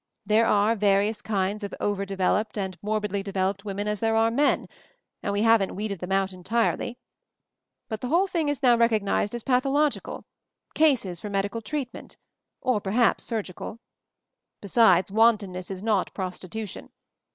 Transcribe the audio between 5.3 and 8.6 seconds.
we haven't weeded them out entirely. But the whole thing